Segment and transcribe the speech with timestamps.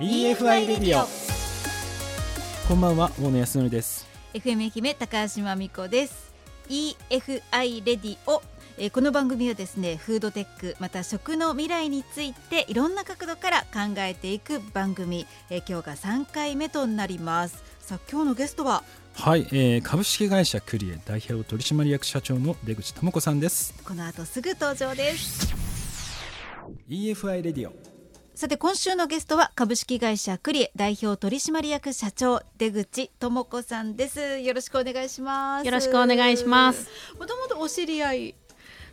[0.00, 1.04] EFI レディオ
[2.68, 4.06] こんばんは大野康則です。
[4.32, 6.32] FM 愛媛高橋真美子です。
[6.68, 8.40] EFI レディオ
[8.76, 17.60] えーこの番組はですねフードテックまた食の未来についていろんな角度から考えていく番組、えー今日が3回目となります。
[17.80, 18.84] さあ今日のゲストは？
[19.14, 23.74] はい、えー、株式会社クリエ代表取締役社長の出口智子さんです。
[23.82, 25.52] この後すぐ登場です。
[26.88, 27.87] EFI レディオ
[28.38, 34.38] さて今週のゲストは株式会社クリエ代表取締役社長出口智子さんです。
[34.38, 35.66] よろしくお願いします。
[35.66, 36.88] よろしくお願いします。
[37.18, 38.34] もともとお知り合い。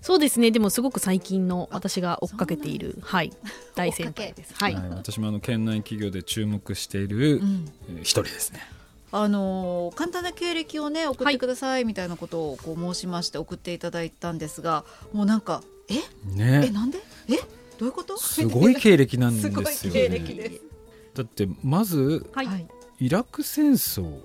[0.02, 0.50] そうですね。
[0.50, 3.32] でもすごく最近の私が追っかけているはい
[3.76, 4.56] 大先輩です。
[4.56, 7.70] はい、私もあの県内企業で注目している、ん。
[7.90, 8.62] えー一人ですね。
[9.12, 15.98] あのー簡単な経歴をね送ってくださいみたいなことをこう申しまして送っていただいたんですがもうなんかえ？
[16.36, 16.98] えねなんで？
[17.30, 17.38] え？
[17.78, 18.18] どういうこと？
[18.18, 20.62] すごい経歴なんですすよごい経歴ねです。
[21.16, 22.46] だってまずはい。
[22.46, 24.22] はいイラク戦争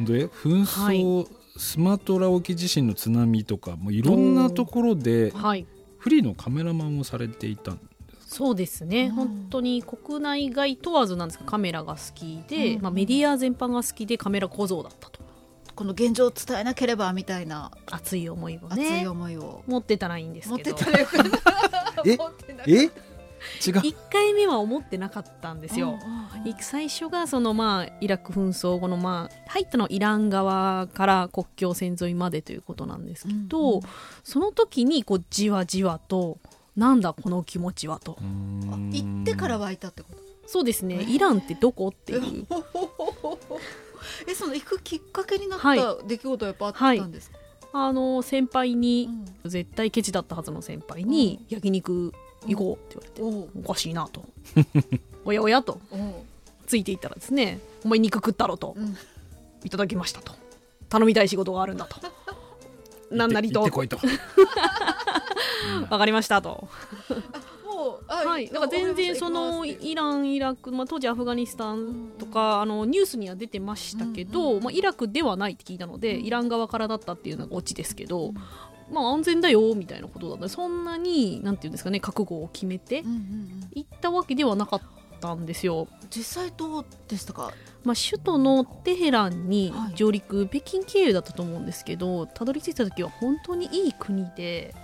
[0.00, 5.66] で紛争、スマトラ沖地震の津波とかもういろんなところではい。
[5.98, 7.80] フリーのカメラマンをされていたん
[8.26, 9.10] そうですね、うん。
[9.12, 12.82] 本当に国内外問わずなんですがカメラが好きで、うん。
[12.82, 15.20] まあ、メディア全般が好きでカメラ小僧だったと。
[15.74, 17.70] この現状を伝えなければみたいな。
[17.90, 19.62] 熱い思いを熱いね思いを。
[19.66, 22.18] 持ってたらいいんです持ってけどたらよかったえ？
[22.66, 22.74] え？
[22.74, 22.90] 違う。
[23.80, 25.90] 1回目は思ってなかったんですよ。
[25.90, 33.82] うんうんうんい最初がそのまあイラク紛争後のまあ入ったのはイラン側から国境線沿いまでということなんですけど、うんうん。
[34.22, 36.38] その時にこうじわじわと
[36.76, 38.18] なんだこの気持ちはと。
[38.20, 40.18] 行ってから湧いたってこと？
[40.46, 41.88] そうですね、イランってどこ？
[41.88, 42.46] っていう。
[44.28, 47.38] えその行くきっかけになっはいた出来事はやっぱあったんですか、
[47.76, 49.10] あの先輩に
[49.44, 49.50] うん。
[49.50, 52.14] 絶対ケチだったはずの先輩に焼肉
[52.46, 54.24] 行こうって言われて、おかしいなと。
[55.26, 55.80] おやおやと。
[56.66, 58.96] ついていったらですねお前肉食ったろと、うん。
[59.64, 60.32] いただきましたと。
[60.88, 61.96] 頼みたい仕事があるんだと。
[63.10, 63.60] なんなりと。
[65.90, 66.68] わかりましたと
[68.06, 78.32] はい、だから全然そのイラン、イラク、まあ、当時アフガニスタンとか、あのニュースには出てましたけど、まあ、イラクではないって聞いたので、イラン側からだったっていうのがオチですけど、
[78.92, 83.02] まあ、安全だよみたいなことだったのでそんなになんていうんですかね覚悟を決めて
[83.72, 84.80] 行ったわけではなかっ
[85.20, 85.88] たんですよ。
[86.10, 87.52] 実際どうでしたか？
[87.82, 89.94] まあ、首都のテヘランにはい。
[89.94, 94.74] 上陸、北京経由だったと思うんですけどたどり着いた時は本当にいい国で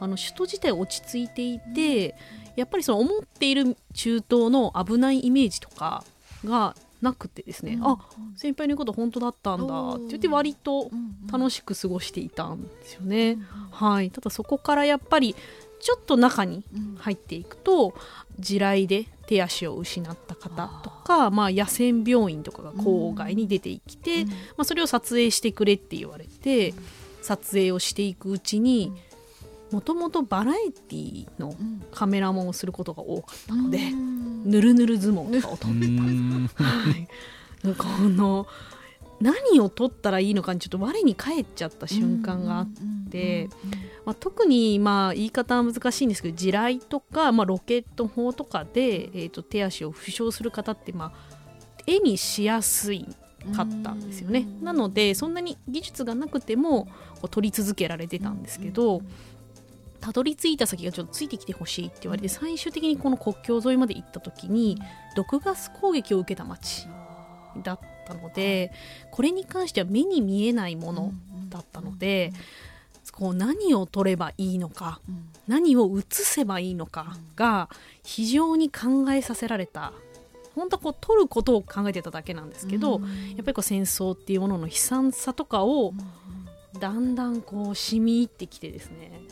[0.00, 2.14] あの首都自体落ち着いていて、
[2.56, 6.04] やっぱりその思っている中東の危ないイメージとか
[6.44, 7.86] がなくてですね、うん。
[7.86, 7.98] あ
[8.36, 10.90] 先輩の言うこと本当だったんだって言って割と
[11.30, 13.38] 楽ししく過ごしていたんですよね。
[13.70, 15.34] はい、ただそこからやっぱり
[15.80, 16.64] ちょっと中に
[16.96, 17.94] 入っていくと
[18.38, 26.74] 地雷で手足を失った方とかまあ、野戦病院とかが郊外に出てきて、まあ、それを撮影してくれって言われて
[27.22, 28.92] 撮影をしていくうちに
[29.70, 31.54] もともとバラエティの
[31.92, 33.90] カメラマンをすることが多かったので、
[34.44, 37.08] ぬるぬる相撲とかを撮うってーんはい、
[37.76, 38.46] この
[39.20, 42.68] 何を撮ったらいいのかにちょっと我に返っちゃった瞬間があっ
[43.10, 43.48] て、
[44.04, 51.12] まあ、特にまあ言い方は難しいんですけど地雷とか、まあ、ロケット砲とかで、えー、と手足を負傷する方って、まあ、
[51.86, 53.06] 絵にしやすい
[53.54, 54.46] かったんですよね。
[54.62, 59.02] なのでそんなに技術がなくてもこう撮り続けられてたんですけど、
[60.00, 64.80] たどり着いた先がちょっとついてきてほしいって言われて最終的にこの国境沿いまで行った時に
[65.14, 66.86] 毒ガス攻撃を受けた町
[67.62, 68.72] だったので
[69.10, 71.12] これに関しては目に見えないもの
[71.48, 72.32] だったので
[73.12, 75.00] こう何を取ればいいのか
[75.48, 77.68] 何を映せばいいのかが
[78.04, 79.92] 非常に考えさせられた
[80.54, 83.00] 本当はこう取ることを考えてただけなんですけど、やっ
[83.44, 85.94] ぱりこう戦争っていうものの悲惨さとかを
[86.80, 89.22] だんだんこう染み入ってきてですね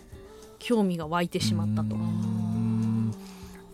[0.58, 1.96] 興味が湧いてしまったと。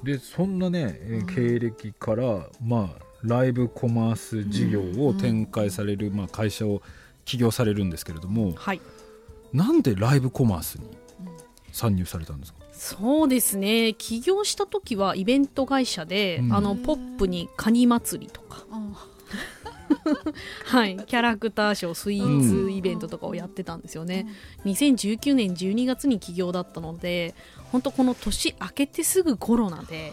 [0.02, 6.82] でそんなね、えー経歴からまあライブコマース事業を展開される、まあ、会社を
[7.24, 8.80] 起業されるんですけれどもはい。
[9.52, 10.88] なんでライブコマースに
[11.72, 13.94] 参入されたんですか、そうですね。
[13.94, 16.52] 起業した時はイベント会社で、うん。
[16.54, 18.66] あのポップにカニ祭りとか、
[20.66, 24.26] はい、キャラクターショースイーツイベントとかをやってたんですよね、
[24.64, 27.34] 2019年12月に起業だったので
[27.70, 30.12] 本当この年明けてすぐコロナで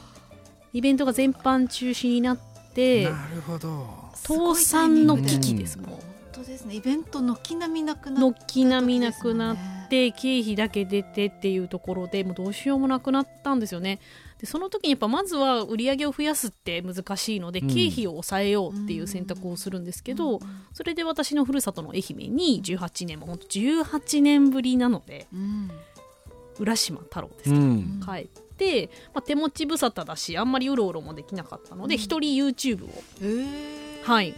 [0.74, 2.39] イベントが全般中止になっ
[2.74, 4.09] てなるほど。
[4.15, 6.00] 倒産の危機ですもん本
[6.31, 6.75] 当ですね。
[6.75, 9.57] イベント軒並みなくなっ軒並みなくなっ
[9.89, 14.00] て経費だけ出てっていうところでもうどうしようもなくなったんですよね。
[14.39, 17.68] でその時にやっぱまずは売り上げを増やすって難しいので、うん。
[17.68, 20.39] 経費を抑えようっていう選択をするんですけど、
[20.74, 25.69] それで私のふるさとの愛媛に18年も本当18年ぶりなのでうん。
[26.59, 28.01] 浦島太郎ですか、うん。
[28.06, 28.27] 帰っ
[28.57, 32.89] て、まあ、手持ち無沙汰だしあんまりうろうろもできなかったので一、人 YouTube を。
[34.03, 34.33] はい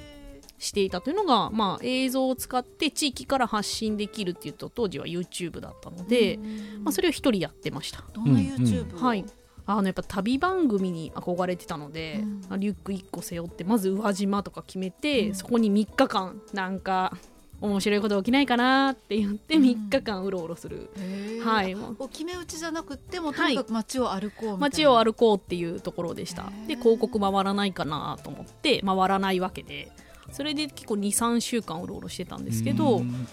[0.62, 6.40] していたというのが、まあ、映像を使って地域から発信できるっていうと当時は YouTube だったので、
[6.84, 8.04] まあ、それを一人やってました。
[8.14, 9.04] どんな YouTube を？
[9.04, 9.26] はい。
[9.66, 12.60] あのやっぱ旅番組に憧れてたので、うん。
[12.60, 15.36] リュック1個背負ってまず宇和島とか決めて、うん。
[15.36, 17.18] そこに3日間なんか
[17.60, 19.64] 面白いこと起きないかなって言ってうん。
[19.64, 21.44] 3日間うろうろする、へー。
[21.44, 21.74] はい。
[21.74, 24.58] もう決め打ちじゃなくてもとにかく街を歩こうみたいな。
[24.58, 26.52] 街を歩こうっていうところでした。
[26.68, 29.92] で広告回らないかなと思って回らないわけで
[30.32, 33.28] それで結構23週間うろうろしてたんですけど、うん。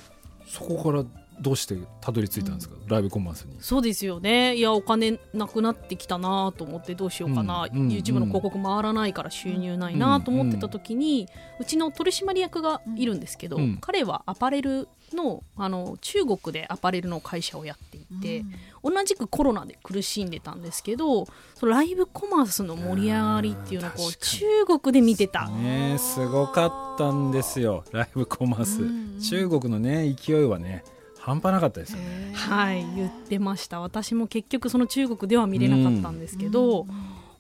[0.46, 1.05] そこから
[1.40, 3.56] どうしてたどり着いたんですか、ライブコマースに。
[3.61, 4.56] そうですよね。
[4.56, 7.81] いやお金なくなってきたなと思ってどうしようかな、うん。
[7.82, 7.88] うん。
[7.88, 11.29] YouTube の広告回らないから収入ないなと思ってた時に、
[11.61, 13.79] うちの取締役がいるんですけど、うん。
[13.81, 18.44] 彼はアパレルのあの中国でアパレルの会社をやっていて、
[18.82, 24.46] 同じくコロナで苦しんでたんですけどそのライブコマースの盛り上がりっていうのをこう中
[24.81, 25.49] 国で見てた。
[25.49, 30.84] ねえすごかったんですよライブコマース、うん中国のね勢いはね
[31.19, 32.32] 半端なかったですよね。
[32.34, 33.81] はい言ってました。
[33.81, 36.87] 私も結局その中国では見れなかったんですけど、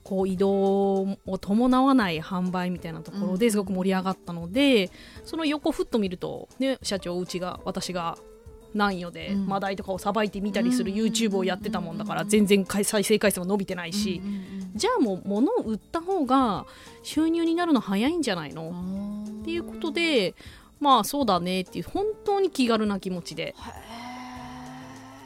[0.08, 3.38] こう移動を伴わない販売みたいなところうん。
[3.38, 4.90] ですごく盛り上がったので、
[5.22, 8.16] その横ふっと見ると、ね、社長うちが私が
[8.72, 9.46] 南予でうん。
[9.46, 14.22] マダイとかをさばいてみたりするうん YouTube をやってたもんだから全然再生回数も伸びてないし、
[14.74, 16.64] じゃあもう物を売った方が
[17.02, 18.70] 収入になるの早いんじゃないの？
[19.26, 20.34] っっていうことで
[20.80, 23.54] まあそうだねっていう本当に気軽な気持ちで。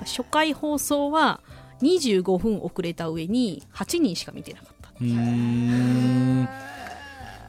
[0.05, 1.41] 初回放送は
[1.81, 4.72] 25分遅れた上に8人しか見てなかった。
[5.03, 6.49] うーん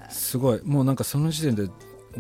[0.10, 0.62] すごい。
[0.64, 1.70] もうなんかその時点で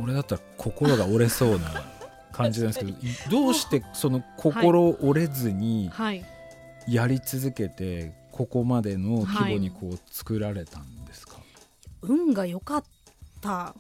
[0.01, 1.83] 俺だったら心が折れそうな
[2.31, 2.97] 感じなんですけど
[3.29, 6.23] どうしてその心折れずにはい。
[6.87, 11.37] やり続けてここまでの規模にこう作られたんですか、
[12.01, 12.83] 運が良かっ
[13.41, 13.75] た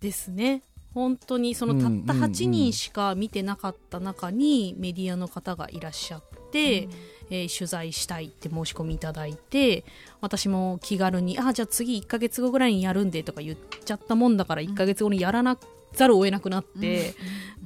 [0.00, 0.62] ですね。
[0.94, 6.88] 本当にそのたったうんうんうん8人しか見てなかった中にメディアの方がいらっしゃって、
[7.30, 9.84] えー取材したいって申し込みいただいて
[10.20, 15.58] 私も気軽に「あじゃあ次1ヶ月後ぐらいにやるんで」とか言っちゃったもんだから1ヶ月後にやらな
[15.92, 17.14] ざるを得なくなって、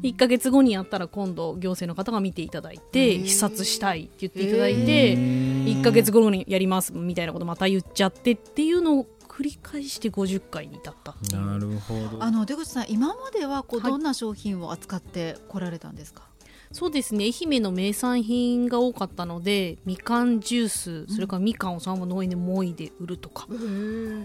[0.03, 5.14] 1ヶ月後にやったら今度行政の方が見ていただいて視察したいって言っていただいへて。
[5.17, 5.64] ー。
[5.81, 11.17] 1ヶ月後にやりますみたいなことまた言っちゃってっていうのを繰り返して50回に至った。
[11.37, 12.23] なるほど。
[12.23, 13.91] あの出口さん今まではこうはい。
[13.91, 16.29] どんな商品を扱ってこられたんですか、
[16.73, 17.27] そうですね。
[17.27, 23.47] 愛媛の名産品が多かったのでみかんジュースそれからみかんをそのまま農園でもいで売るとか、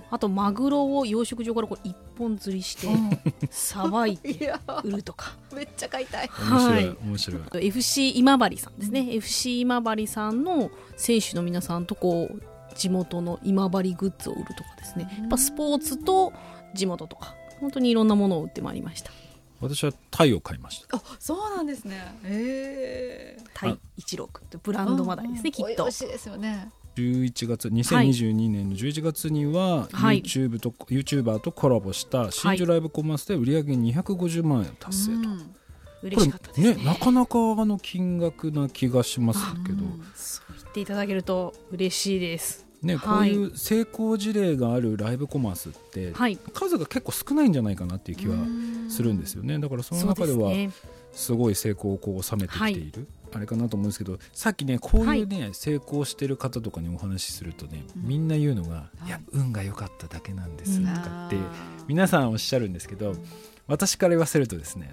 [0.10, 2.88] あとマグロを養殖場からこう一本釣りして
[3.52, 4.54] さばいて
[4.84, 5.36] 売るとか。
[5.54, 6.30] めっちゃ買いたい。
[6.50, 6.98] 面白い、はい。
[7.04, 7.42] 面白い。
[7.46, 12.42] あと FC 今治さんですね、FC 今治さんの選手の皆さんとこう
[12.76, 15.10] 地元の今治グッズを売るとかですね。
[15.20, 16.32] やっぱスポーツと
[16.74, 19.12] 地元とか本当にいろんなものを売ってまいりました
[19.60, 20.98] 私はタイを買いました。
[20.98, 21.96] あそうなんですね。
[22.24, 25.84] へえタイ一郎君というブランドマダイですね、きっと。
[25.84, 26.72] 美味しいですよね。
[26.96, 30.22] 11月2022年の11月には、はい。
[30.22, 35.56] YouTube と YouTuber とコラボした真珠ライブコマースで売上250万円達成と、うん。
[36.04, 36.76] 嬉しかったですね。
[36.76, 40.04] ねなかなかの金額な気がしますけど、うん。
[40.16, 43.32] そう言っていただけると嬉しいですね、こはい。
[43.32, 46.38] ういう成功事例があるライブコマースって、はい。
[46.54, 48.36] 数が結構少ないんじゃないかなっていう気は
[48.90, 49.58] するんですよね。
[49.60, 50.52] だからその中では
[51.12, 52.92] すごい成功をこう収めてきてい。
[52.92, 58.08] る、あれかなと思うんですけどさっきねこういうね、成功してる方とかにお話しするとね、うん。
[58.08, 59.08] みんな言うのが、い。
[59.08, 61.38] いや運が良かっただけなんですうんとかって
[61.88, 63.16] 皆さんおっしゃるんですけど
[63.68, 64.92] 私から言わせるとですね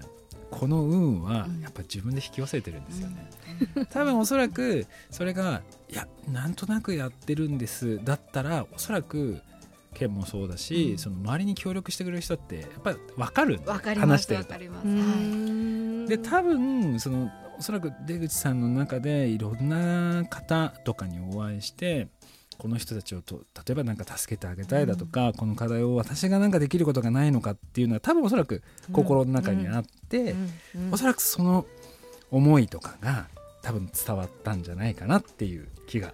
[0.57, 1.61] この運はうん。
[1.61, 3.29] やっぱ自分で引き寄せてるんですよね、
[3.91, 9.41] 多分おそらくそれがいやなんとなくやってるんですだったらおそらく
[9.93, 10.97] 県もそうだし、うん。
[10.97, 13.71] その周りに協力してくれる人ってやっぱり分かるんだよ。
[13.71, 14.53] わかります話してると。
[14.53, 14.87] わかります。
[14.87, 15.19] うーはい。
[15.19, 22.09] んで多分そのおそらく出口さんの中でいろんな方とかにお会いして
[22.57, 30.51] この人たちをと例えば何か助けてあげたいだとか、この課題を私が何かできることがないのかっていうのは多分おそらく心の中にあって、うん。
[30.75, 30.93] うん。
[30.93, 31.65] おそらくその
[32.31, 33.27] 思いとかが
[33.61, 36.13] 多分伝わったんじゃないかなっていう気が。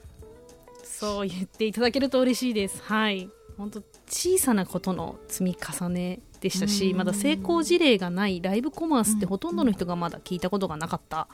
[0.83, 2.81] そう言っていただけると嬉しいです。
[2.83, 3.29] はい。
[3.57, 6.98] 本当小さなことの積み重ねでしたしうん。
[6.98, 11.27] まだ成功事例がないライブコマースってほとんどの人がまだ聞いたことがなかった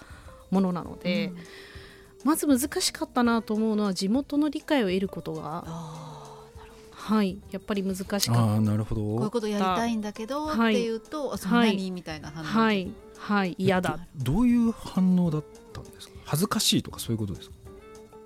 [0.51, 1.31] ものなので、
[2.23, 5.63] まず難しかったなと思うのは地元の理解を得ることが。
[6.91, 7.37] はい。
[7.51, 8.31] やっぱり難しかった。
[8.59, 9.01] なるほど。
[9.01, 10.73] こういうことやりたいんだけど、はい。
[10.73, 12.45] っていうとそんなにみたいな反応。
[12.45, 12.91] はい。
[13.17, 13.55] はい。
[13.57, 16.13] 嫌だえっとどういう反応だったんですか？
[16.25, 17.55] 恥ずかしいとかそういうことですか？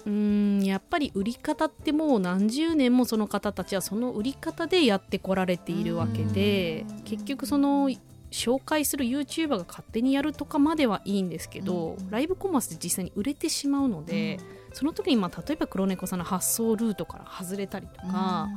[0.07, 6.99] うーんやっぱり売り方ってもう何十年もその方たちはその売り方でやってこられているわけでうん。
[7.01, 7.91] 結局その
[8.31, 12.09] 紹介する YouTuber が勝手にやるとかまではいいんですけど、うん。
[12.09, 14.39] ライブコマースで実際に売れてしまうので、
[14.73, 18.47] その時にまあ例えば黒猫さんの発送ルートから外れたりとか、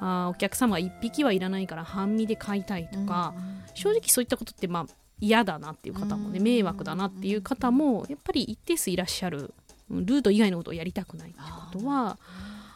[0.00, 0.28] あー。
[0.30, 3.34] お客様は1匹はいらないから半身で買いたいとか、
[3.74, 4.86] 正直そういったことってまあ
[5.20, 6.44] 嫌だなっていう方もねうん。
[6.44, 9.52] 迷惑だなっていう方もやっぱり一定数いらっしゃる
[9.90, 11.40] うんルート以外のことをやりたくないって
[11.72, 12.18] ことは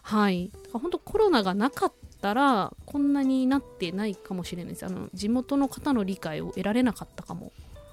[0.02, 0.50] はい。
[0.74, 1.92] 本当コロナがなかっ
[2.24, 4.86] たらこんなになってないかもしれないです。
[4.86, 7.52] あの地元の方の理解を得られなかったかも。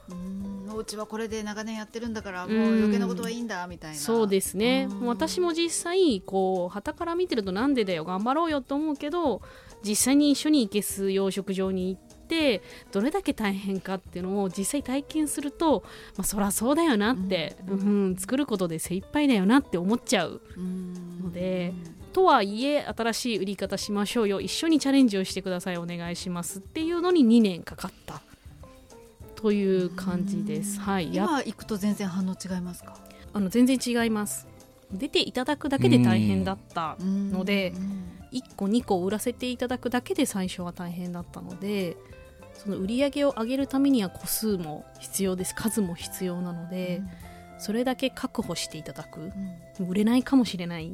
[0.10, 2.62] うんお家はこれで長年やってるんだからもうん。
[2.64, 3.98] う余計なことはいいんだみたいな。
[3.98, 4.88] そうですね。
[5.04, 9.42] 私も実際こう旗から見てるとなんでだよ頑張ろうよと思うけど
[9.84, 12.62] 実際に一緒に行けす養殖場に行って
[12.94, 15.84] どれだけ大変かっていうのを実際体験すると、
[16.16, 21.20] まあ、そりゃそうだよなって、ううんん作ることで精一杯だよなって思っちゃううん。
[21.22, 21.74] ので
[22.12, 24.42] とはいえ新しい売り方しましょうよ。
[24.42, 25.78] 一緒にチャレンジをしてください。
[25.78, 28.22] お願いしますっていうのに2年かかった。
[29.36, 30.80] という感じです。
[30.80, 32.96] はい、や今行くと全然反応違いますか？
[33.34, 34.48] あの全然違います。
[34.92, 37.74] 出ていただくだけで大変だったのので
[38.32, 41.96] 1個2個売らせていただくだけで最初は大変だったので
[42.54, 45.56] その売り上げを上げるためには個数も必要です。
[45.56, 47.02] 数も必要なので、
[47.58, 49.32] それだけ確保していただく。
[49.80, 50.94] 売れないかもしれない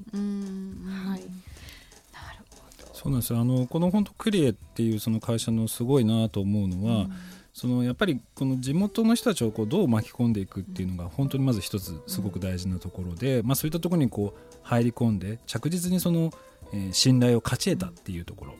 [2.97, 3.39] そうなんですよ。
[3.39, 7.07] あのこの本当クリエっていうその会社のすごいなと思うのは、
[7.53, 16.31] そのやっぱりこの地元の人たちをこうどう巻き込んでいくっていうのが本当にまず一つすごく大事なところで、まあ、そういったところにこう入り込んで着実にその、
[16.73, 18.55] えー信頼を勝ち得たっていうところ。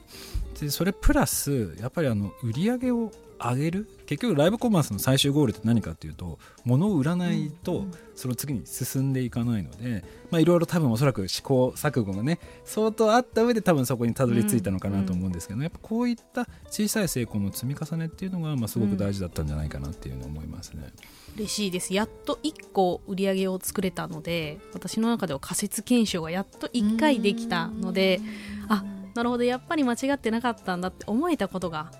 [0.60, 3.88] でそれプラスやっぱりあの売り上げを上げる？
[4.06, 20.90] 結局ライブコマースの最終ゴールって何かっていうと物を売らないとその次に進んでいかないのでまあいろいろ多分おそらく試行錯誤がね相当あった上で多分そこにたどり着いたのかなと思うんですけど、やっぱこういった小さい成功の積み重ねっていうのがまあすごく大事だったんじゃないかなっていうのを思いますね。
[21.36, 21.92] 嬉しいです。
[21.94, 28.20] やっと1個売り上げを作れたので私の中では仮説検証がやっと1回できたので
[28.68, 29.44] あなるほど。
[29.44, 31.92] やっぱり間違ってなかったんだって思えたことが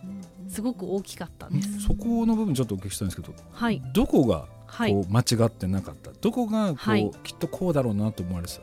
[0.58, 1.82] すごく大きかったです。
[1.82, 4.92] そこの部分ちょっとお聞きしたいんですけどはい、どこがはい。
[4.92, 7.12] こう間違ってなかった、どこがこう、はい。
[7.22, 8.62] きっとこうだろうなと思われてた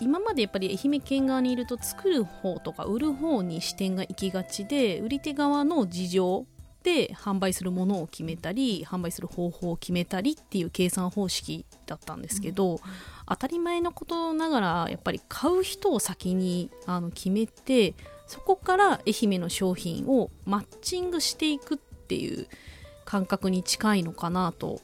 [0.00, 6.46] 今までやっぱり愛媛県側にいると作る方とか売る方に視点が行きがちで売り手側の事情
[6.82, 12.80] で販売するものを決めたり販売する方法を決めたりっていう計算方式だったんですけど、
[13.28, 17.94] 当たり前のことながらやっぱり買う人を先にあの決めて
[18.26, 22.46] そこから愛媛の商品をマッチングしていくっていう
[23.04, 24.80] 感覚に近いのかなと。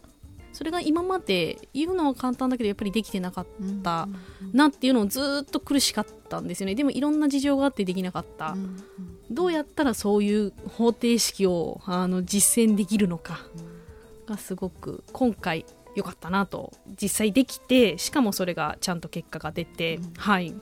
[0.52, 3.46] それが今まで言うのは簡単だけどやっぱりできてなかっ
[3.82, 4.08] た
[4.52, 6.74] なっていうのをずっと苦しかったんですよね。
[6.74, 8.56] でもいろんな事情があってできなかった、
[9.30, 13.46] どうやったらそういう方程式をあの実践できるのか
[14.26, 20.54] がすごく今回良かったなと実際できてしかもそれがちゃんと結果が出て、はい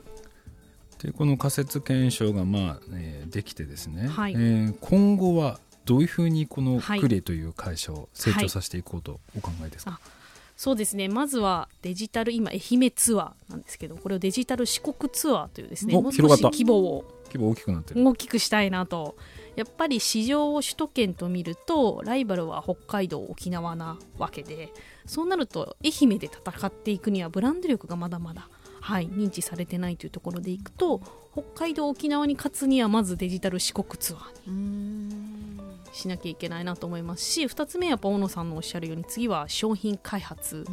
[1.01, 4.33] でこの仮説検証がまあ、えーできてですね、はい。
[4.33, 6.99] えー今後はどういうふうにこのはい。
[6.99, 10.09] クレという会社を成長させていこうとお考えですか、あ
[10.57, 11.07] そうですね。
[11.07, 17.05] まずはデジタル今愛媛ツアーなんですけどこれをデジタル四国ツアーというですねおもう少し規模を。
[17.27, 18.07] 規模大きくなってる。
[18.07, 19.15] 大きくしたいなと。
[19.55, 24.71] やっぱり市場を首都圏と見るとライバルは北海道沖縄なわけで
[25.05, 28.47] そうなると愛媛で戦っていくにはブランド力がまだまだ、
[28.81, 35.59] はい、認知されてないというところでいくと北海道沖縄に勝つにはまずデジタル四国ツアーに
[35.91, 40.65] しなきゃいけないなと思いますし2つ目はやっぱ大野さんのおっしゃるように次は商品開発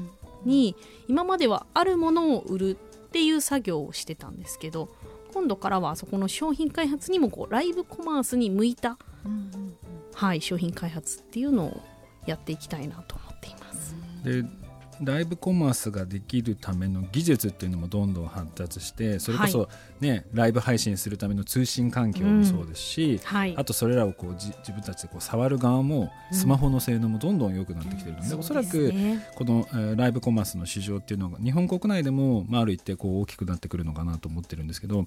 [0.45, 0.77] に
[1.09, 4.89] 今まではあるものを売るっていう作業をしてたんですけど
[5.33, 8.99] 今度からはそこの商品開発にもこうライブコマースに向いた、
[10.15, 11.83] はい、商品開発っていうのを
[12.27, 13.95] やっていきたいなと思っています。
[14.25, 14.45] で
[15.03, 19.69] ライブコマースができるための技術っていうのもどんどん発達してそれこそ、
[20.01, 23.55] ねライブ配信するための通信環境もそうですし、はい。
[23.57, 35.07] あとそれらをこうじ自分たちでこう触る側もスマホの性能もどんどん良くなってきてるので、おそらくねこの、えーライブコマースの市場っていうのが日本国内でも、まあ、ある一定こう大きくなってくるのかなと思ってるんですけど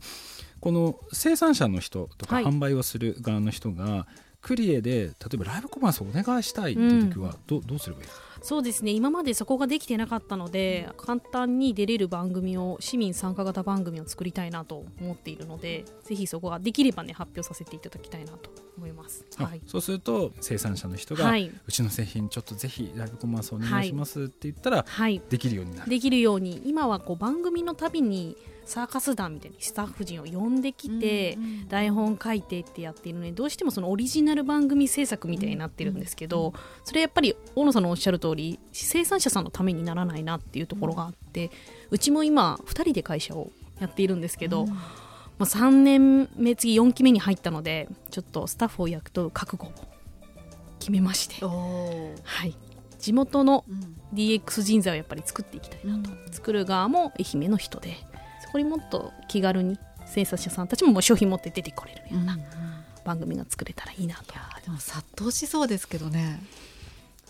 [0.60, 2.46] この生産者の人とかはい。
[2.46, 4.08] 販売をする側の人が
[4.42, 8.29] クリエで例えばライブコマースをお願いしたいっていう時はど,、うどうすればいいですか？
[8.42, 8.92] そうですね。
[8.92, 28.38] 今までそこができてなかったので簡単に出れる番組を市民参加型番組を作りたいなと思っているのでぜひそこができればね発表させていただきたいなと思います、はい、そうすると生産者の人が、はい、うちの製品ちょっとぜひライブコマースお願いしますって言ったら、はい、できるようになる、できるように今はこう番組のたびに
[28.70, 41.50] サーカス団みたいにスタッフ陣を呼んできて、台本書いてってやっているのでどうしてもそのオリジナル番組制作みたいになってるんですけど、それやっぱり大野さんのおっしゃる通り生産者さんのためにならないなっていうところがあって
[41.90, 44.76] うちも今2人で会社をやっているんですけど、ま
[45.40, 49.72] あ、3年目次4期目に入ったのでちょっとスタッフを役取る覚悟を
[50.80, 52.56] 決めまして、はい、
[53.00, 53.66] 地元の
[54.14, 57.98] DX 人材をやっぱり作っていきたいなと、うん、作る側も愛媛の人で
[58.50, 59.78] そこにもっと気軽に
[60.08, 62.36] 生産者さんたちももう商品持って出てこれるような
[63.06, 66.42] 番組が作れたらいいなと、うん、でも殺到しそうですけどね。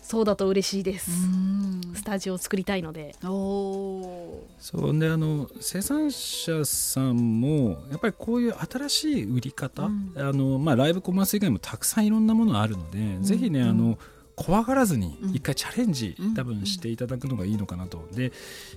[0.02, 1.10] そうだと嬉しいです。
[1.94, 3.14] スタジオを作りたいので。
[3.20, 13.98] そうであの生産者さんもやっぱりこういう新しい売り方、うん、あのまあ、ライブコマース以外もたくさんいろんなものあるので、うん、ぜひねあの、
[14.40, 18.08] 怖がらずに一回チャレンジ、多分していただくのがいいのかなと。
[18.12, 18.32] で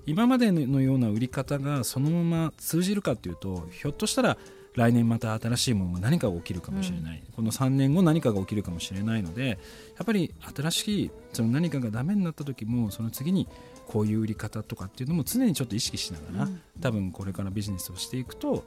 [0.06, 4.38] 今までのような売り方がそのまま通じるかというとひょっとしたら
[4.76, 9.56] 来年また新しいものが何かが起きるかもしれない、うん、この3年後何かが起きるかもしれないのでや
[10.02, 13.48] っぱり新しいその何かがダメになった時もその次に
[13.88, 18.64] こういう売り方とかっていうのも常にちょっと意識しながら、うん、多分これからビジネスをしていくと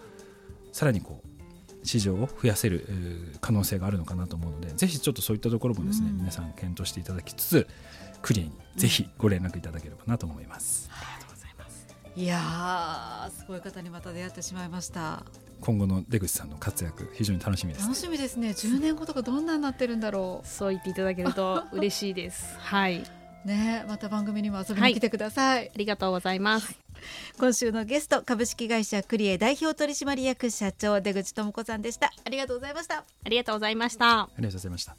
[0.72, 1.35] さらにこう
[1.86, 2.86] 市場を増やせる
[3.40, 7.66] 可能性があるのかなと思うのでぜひちょっとそういったところもですね、うん、皆さん検討していただきつつ
[8.22, 10.90] クリアにぜひご連絡いただければなと思います。
[10.92, 11.86] ありがとうございます。
[12.16, 15.24] いやすごい方にまた出会ってしまいました。
[15.60, 18.50] 今後の出口さんの活躍非常に楽しみです、楽しみですね。
[18.50, 20.46] 10年後とかどんなになってるんだろう。
[20.46, 22.56] そう言っていただけると嬉しいです。
[22.58, 23.04] はい。
[23.46, 26.78] ねまた番組にも遊びに来てください、はい、ありがとうございます、
[27.38, 32.12] 今週のゲスト株式会社クリエ代表取締役社長出口智子さんでした。
[32.25, 32.99] ありがとうございました。
[32.99, 34.21] ありがとうございました。
[34.21, 34.97] ありがとうございました。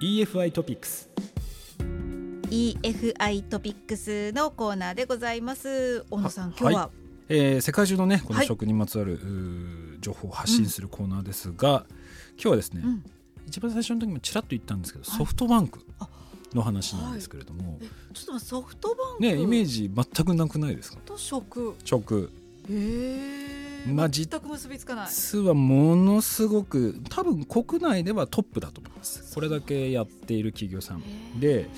[0.00, 1.10] EFI トピックス
[2.50, 6.04] EFI トピックスのコーナーでございます。
[6.08, 6.90] 小野さん今日は、はい。
[7.28, 9.22] えー、世界中のねこの食にまつわる、はい、
[10.08, 11.86] 情報を発信するコーナーですが、うん、今
[12.38, 13.04] 日はですね、うん、
[13.46, 15.80] 一番最初の時もちらっと言ったんですけど、ソフトバンク
[16.54, 19.22] の話なんですけれども、はい、ちょっとソフトバンク。
[19.22, 20.98] ねイメージ全くなくないですか？
[21.04, 22.32] と食食
[22.70, 25.08] へえまあ、全く結びつかない。
[25.08, 29.34] 実はものすごく多分国内ではトップだと思います。
[29.34, 31.02] これだけやっている企業さん。
[31.40, 31.68] で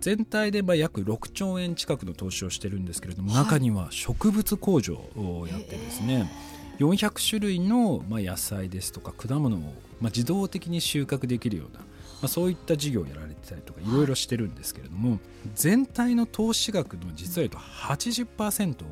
[0.00, 6.30] 全体でまあ約6兆円近くの投資をしてるんですけれども、はい、中には植物工場をやってですね、
[6.78, 9.70] 400種類のまあ野菜ですとか果物をまあ
[10.04, 11.86] 自動的に収穫できるような、ま
[12.24, 15.18] あ、そういった事業をやられてたりとかいろいろしてるんですけれども、
[15.54, 18.86] 全体の投資額の実は言うと80%を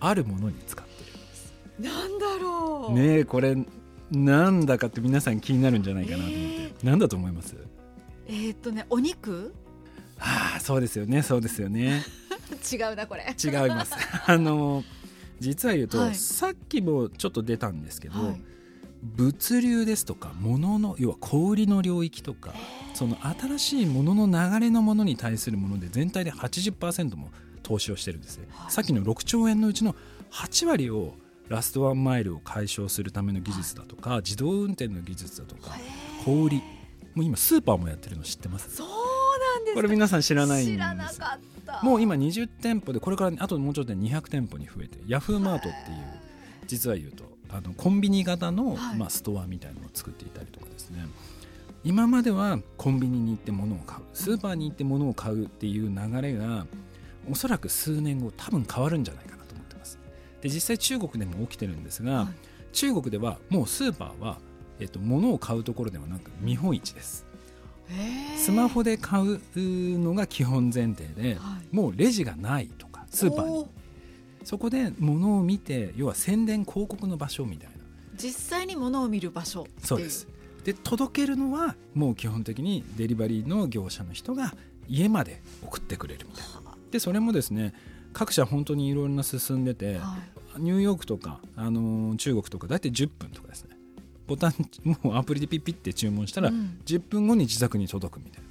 [0.00, 1.10] あるものに使ってる。
[1.10, 1.54] んです。
[1.80, 2.92] なんだろう。
[2.94, 3.56] ねこれ
[4.12, 7.56] なんだかって皆さん気になるんじゃないかなと思って、えー、なんだと思います？
[8.28, 9.52] えー、っとねお肉？
[10.18, 12.04] はあそうですよねそうですよね。
[12.72, 13.34] 違うなこれ。
[13.42, 13.92] 違います。
[14.26, 14.84] あの
[15.40, 18.40] 実は言うと、はい、さっきもちょっと出たんですけど、はい、
[19.02, 22.54] 物流ですとか物の要は小売りの領域とか
[22.94, 27.30] その新しいものの流れのものに対するもので全体で80%も
[27.62, 29.94] 投資をしてるんですね、はい、さっきの6兆円のうちの
[30.30, 31.14] 8割を
[31.48, 35.76] ラストワンマイルを解消するための技術だとか、自動運転の技術だとか
[36.24, 36.62] 小売り。
[37.14, 38.76] もう今スーパーもやってるの知ってます？
[38.76, 38.88] そう
[39.74, 41.38] これ皆さん知らないんです知らなかった
[41.82, 45.96] もう今20店舗でこれからあともうちょっとで200店舗に増えてヤフーマートっていう
[46.66, 51.06] 実は言うとあのコンビニ型の、はい、まあ、ストアみたいなのを作っていたりとかですね。
[51.84, 56.66] 今まではコンビニに行って物を買うスーパーに行って物を買うっていう流れが
[57.30, 59.98] おそらく数年後多分変わるんじゃないかなと思ってます。
[60.40, 64.38] で実際中国でも起きてるんですが、はい、中国ではもうスーパーは、
[64.80, 67.25] えっと、物を買うところではなく見本市です
[68.36, 73.66] スマホで買うのが基本前提で、はい、もうレジがないとかスーパーに。
[74.44, 77.74] そこで物を見て要は宣伝広告の場所みたいな。
[78.16, 80.28] 実際に物を見る場所そうです。
[80.64, 84.54] で届けるのはもう基本的にデリバリーの業者の人が
[84.88, 86.72] 家まで送ってくれるみたいな。
[86.90, 87.74] でそれもですね
[88.12, 90.16] 各社本当にいろいろな進んでて、は
[90.56, 93.75] い、ニューヨークとか、あのー、中国とか大体10分とかですね
[94.26, 98.46] ボタンもうアプリでピッピッて注文したら、10分後に自宅に届くみたいな。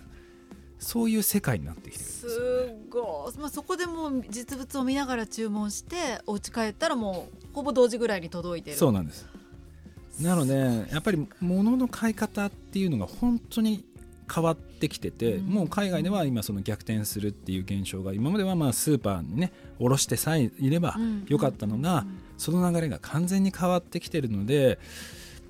[0.77, 5.95] そういう世界になってきてるんですよ、ね、すごい、まあ、そこでもう実物を見ながら注文して
[6.27, 8.77] お家帰ったらもうほぼ同時ぐらいに届いてる。
[8.77, 9.25] そうなんです。
[10.19, 10.53] なので
[10.91, 13.83] やっぱり物の買い方っていうのが本当に
[14.33, 15.45] 変わってきてて、うん。
[15.47, 21.25] もう海外では今その逆転するっていう現象が今まではまあスーパーにね卸してさえいればうん。
[21.27, 22.05] よかったのが、
[22.37, 24.77] その流れが完全に変わってきてるので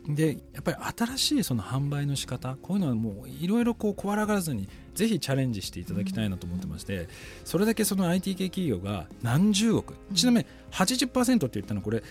[0.07, 0.77] でやっぱり
[1.15, 7.09] 新しいその販売の仕方こういうのはもういろいろこう怖がらずにぜひチャレンジしていただきたいなと思ってまして、
[7.43, 12.03] それだけその IT 系企業が何十億ちなみに80%って言ったのはこれ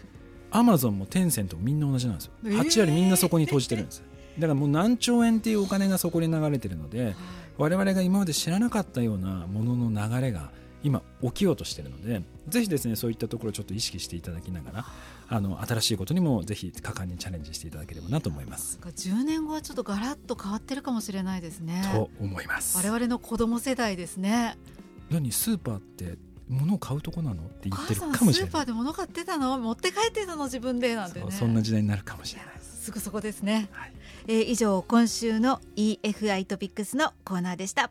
[0.51, 2.33] アマゾンもテンセントもみんな同じなんですよ。
[2.45, 2.59] えー。
[2.59, 4.03] 8割みんなそこに投じてるんです。
[4.39, 7.15] だからもう何兆円っていうお金がそこに流れてるので
[7.57, 10.51] 我々が今まで知らなかったようなものの流れが
[10.85, 14.85] 今起きようとしているのでぜひですねそういったところをちょっと意識していただきながら
[15.29, 18.79] あの新しいことにもぜひ果敢にチャレンジしていただければなと思います。
[18.81, 21.83] なんか10年後はちょっとガラッと変わってるかもしれないですね。
[21.93, 22.77] と思います。
[22.77, 24.59] 我々の子供世代ですね。
[25.11, 25.33] 何？
[25.33, 26.19] スーパーって
[26.49, 28.35] 物を買うとこなのってお言ってるかもしれない。
[28.35, 29.59] スーパーで物買ってたの？
[29.59, 30.45] 持って帰ってたの？
[30.45, 31.31] 自分でなんてね。
[31.31, 32.55] そんな時代になるかもしれない。
[32.61, 33.93] すぐそこですね、はい。
[34.27, 37.91] えー以上今週の EFI トピックスのコーナーでした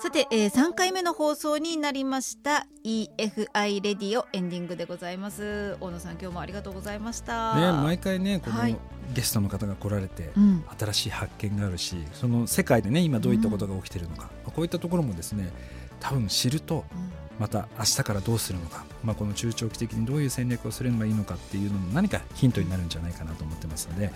[0.00, 5.76] さて、えー、3回目の放送になりました EFI レディオエンディングでございます。
[5.80, 7.56] 大野さん今日もありがとうございました。
[7.56, 8.76] ね、毎回ねこのはい。
[9.12, 10.64] ゲストの方が来られて、うん。
[10.78, 15.52] 新しい発見があるしその世界でね今どういったことが起きてるのか、こういったところもですね
[15.98, 17.12] 多分知るとうん。
[17.40, 24.06] また明日からどうするのか、まあ、この中長期的にどういう戦略をすればいいのかっていうのも何かヒントになるんじゃないかなと思ってますので。
[24.06, 24.12] ね。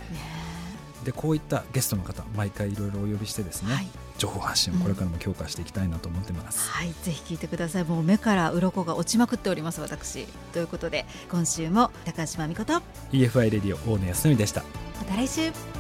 [1.05, 3.89] でこういったゲストの方毎回いろいろお呼びしてですね、はい
[4.19, 6.71] 情報発信をこれからも強化していきたいなと思ってます。
[6.71, 7.85] はい、ぜひ聞いてください。
[7.85, 10.27] もう目から鱗が落ちまくっております、私。
[10.53, 14.63] ということで、今週も高橋真美子と、EFI レディオ大野康則でした。
[14.99, 15.72] また来週。